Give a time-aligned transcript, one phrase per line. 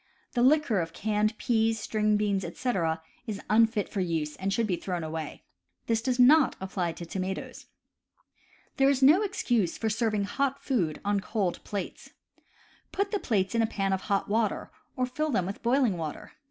[0.31, 4.75] The liquor of canned peas, string beans, etc., is unfit for use and should be
[4.75, 5.43] thrown away;
[5.85, 7.67] this does not apply to tomatoes.
[8.77, 12.13] There is no excuse for serving hot food on cold plates.
[12.91, 16.31] Put the plates in a pan of hot water, or fill them with boiling water.